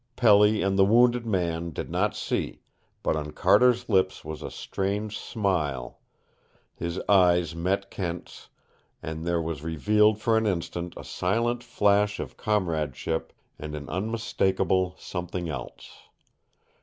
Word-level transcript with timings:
Pelly 0.15 0.63
and 0.63 0.79
the 0.79 0.83
wounded 0.83 1.27
man 1.27 1.69
did 1.69 1.91
not 1.91 2.15
see, 2.15 2.61
but 3.03 3.15
on 3.15 3.33
Carter's 3.33 3.87
lips 3.87 4.25
was 4.25 4.41
a 4.41 4.49
strange 4.49 5.15
smile. 5.19 5.99
His 6.73 6.99
eyes 7.07 7.55
met 7.55 7.91
Kent's, 7.91 8.49
and 9.03 9.27
there 9.27 9.39
was 9.39 9.61
revealed 9.61 10.19
for 10.19 10.37
an 10.37 10.47
instant 10.47 10.95
a 10.97 11.03
silent 11.03 11.63
flash 11.63 12.19
of 12.19 12.35
comradeship 12.35 13.31
and 13.59 13.75
an 13.75 13.87
unmistakable 13.89 14.95
something 14.97 15.49
else. 15.49 15.91